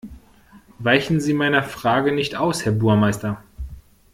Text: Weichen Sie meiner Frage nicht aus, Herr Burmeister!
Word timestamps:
Weichen 0.79 1.19
Sie 1.21 1.31
meiner 1.35 1.61
Frage 1.61 2.11
nicht 2.11 2.35
aus, 2.35 2.65
Herr 2.65 2.71
Burmeister! 2.71 3.43